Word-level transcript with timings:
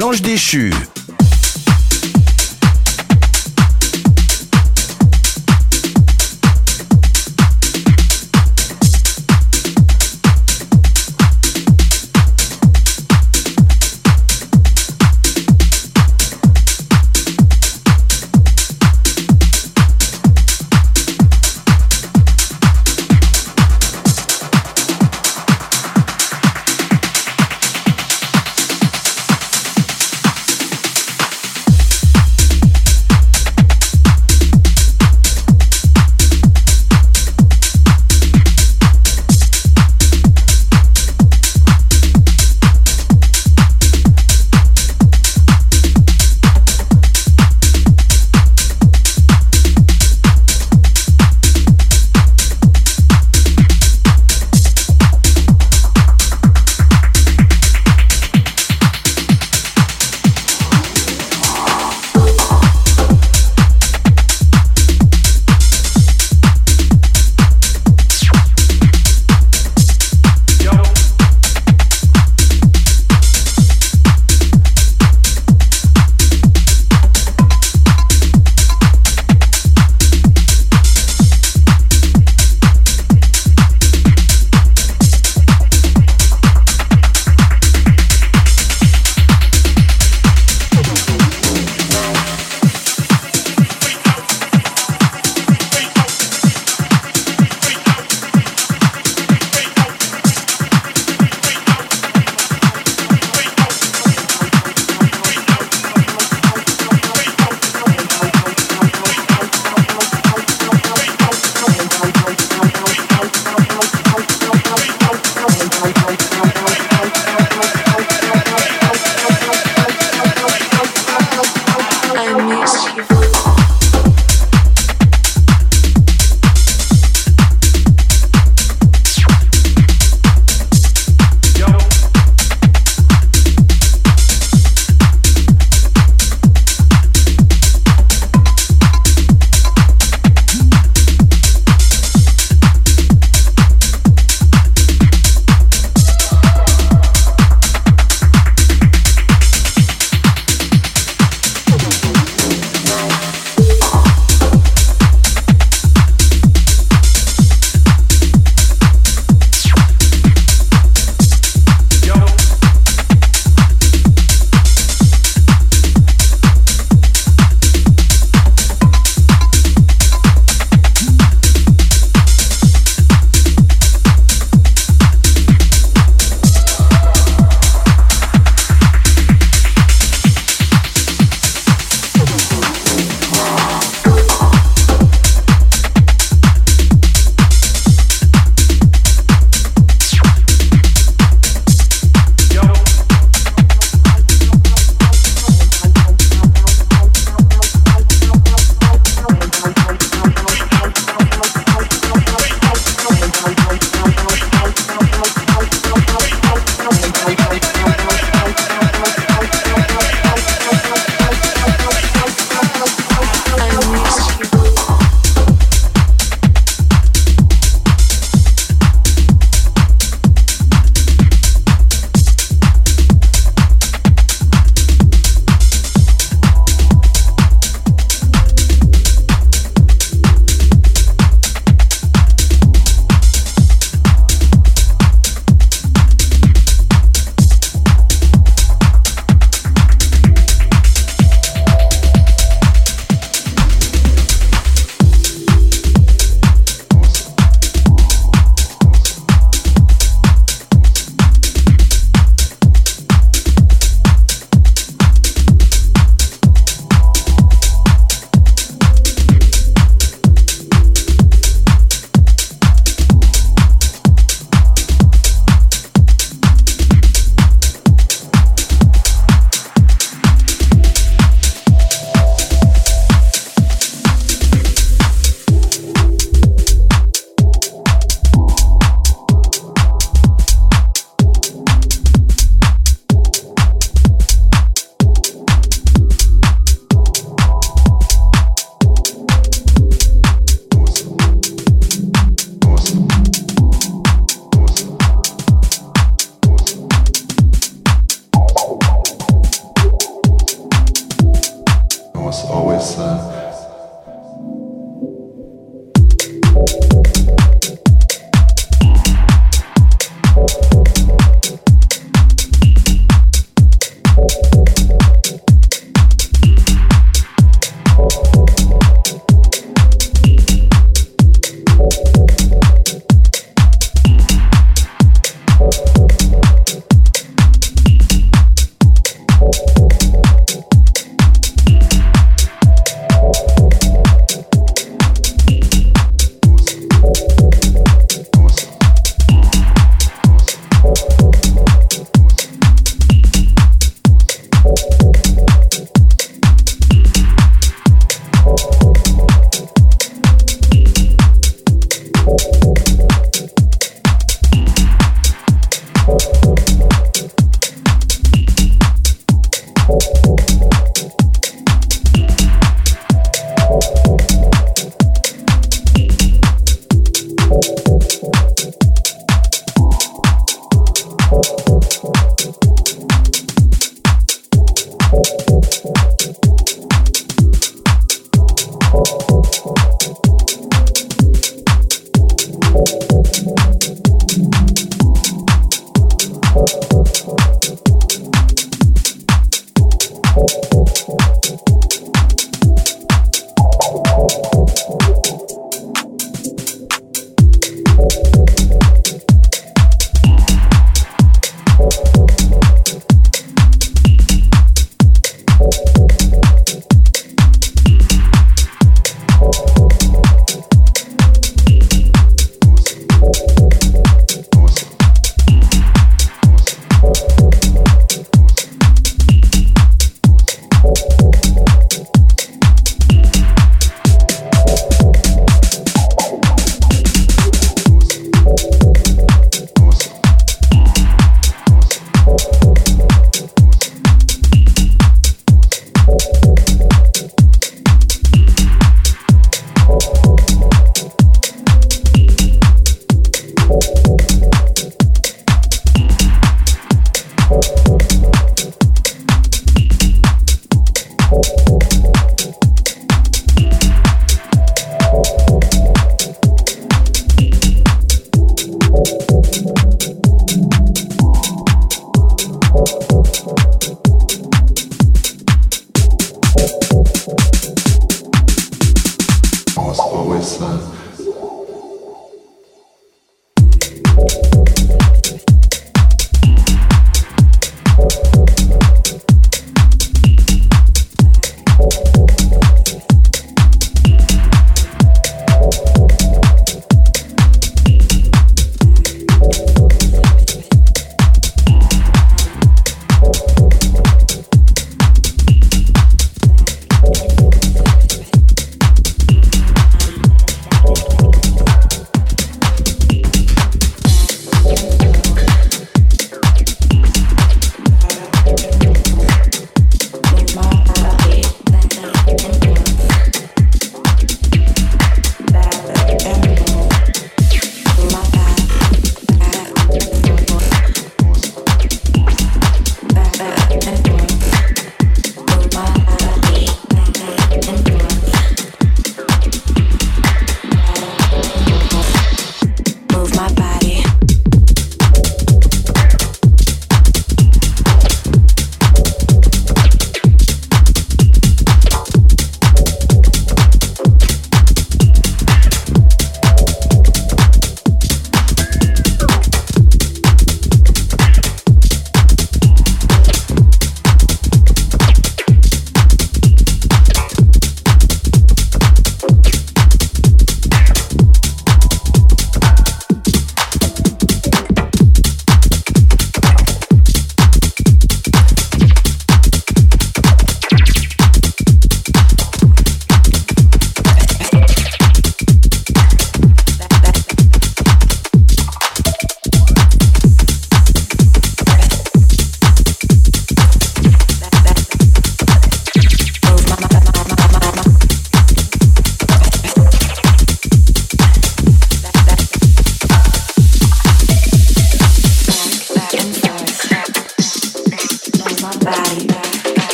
L'ange 0.00 0.22
déchu. 0.22 0.72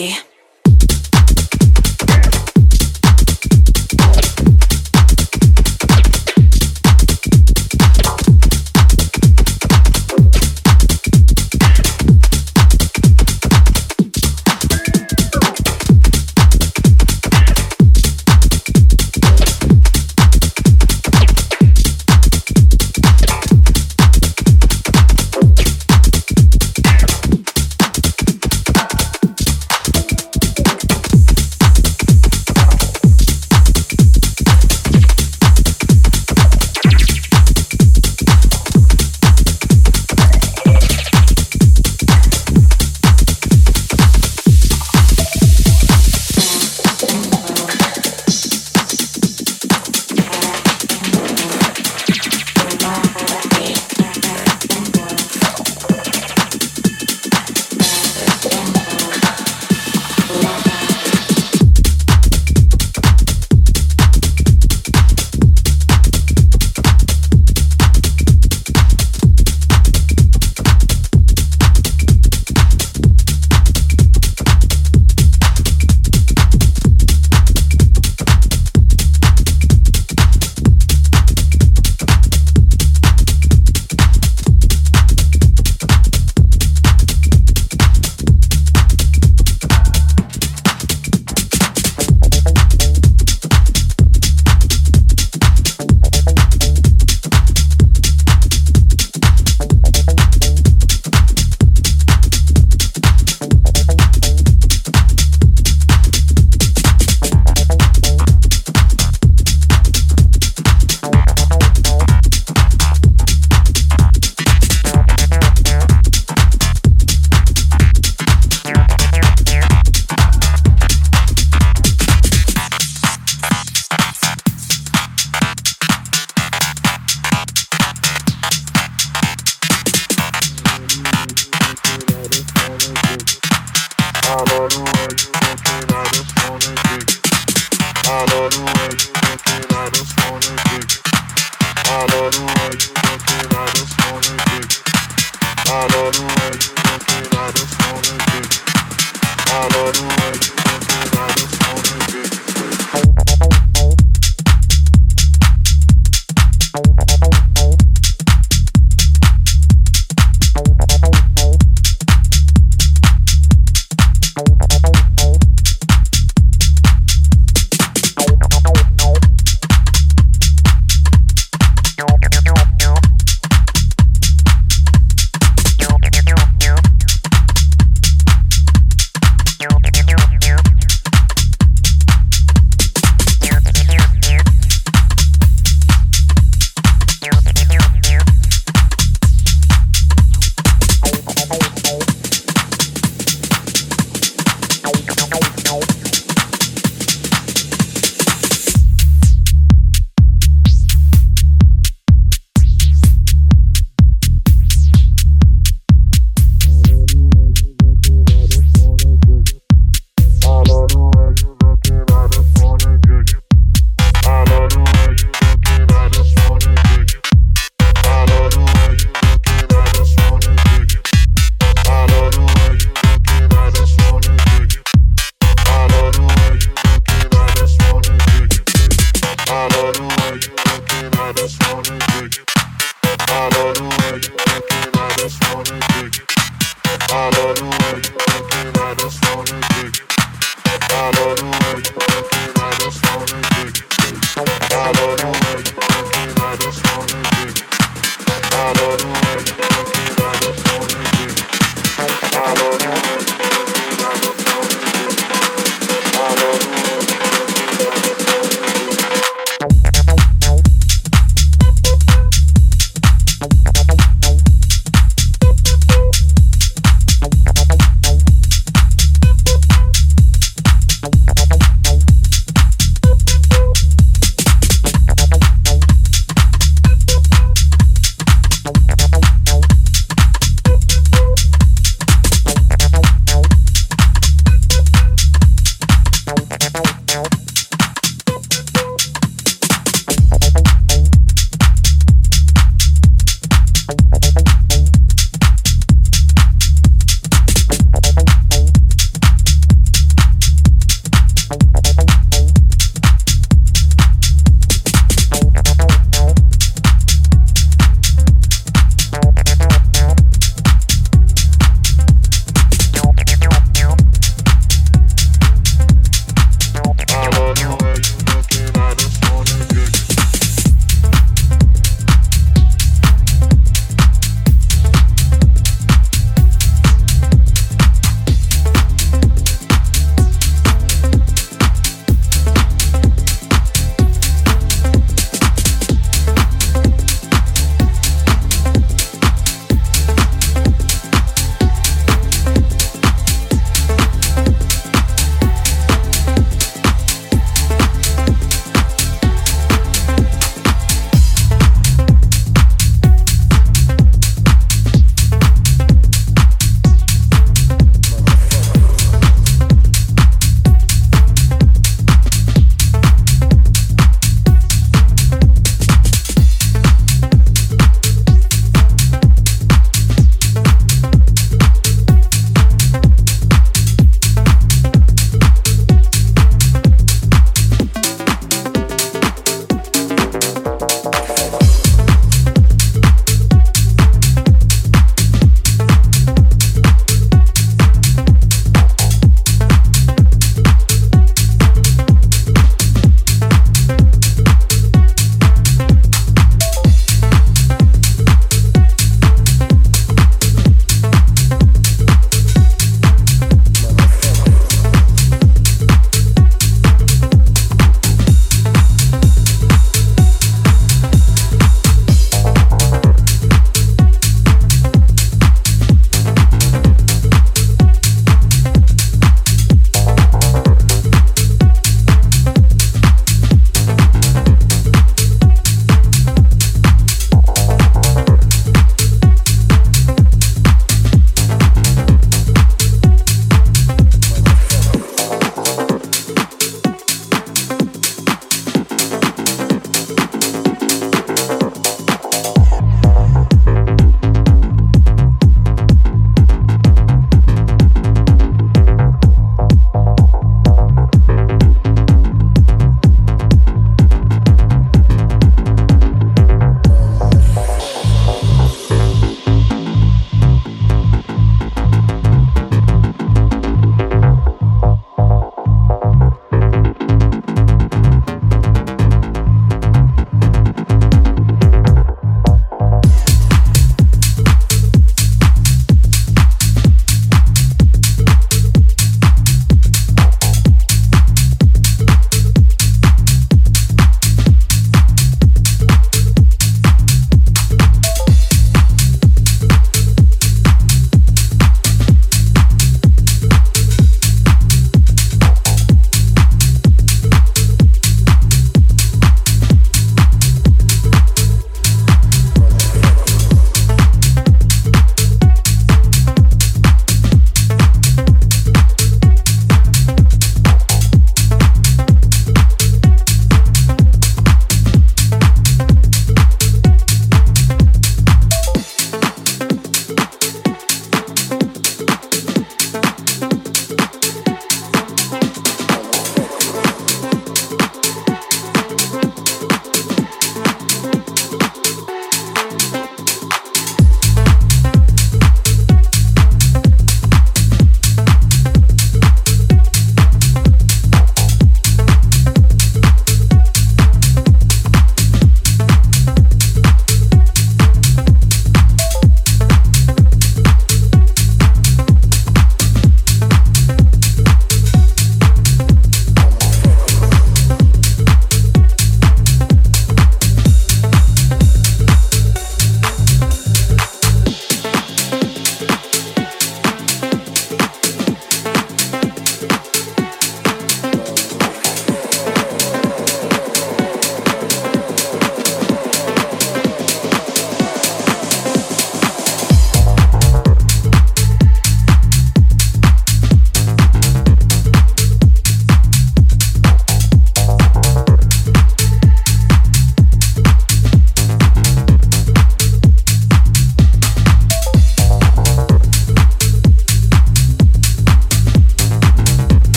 Body. 0.00 0.29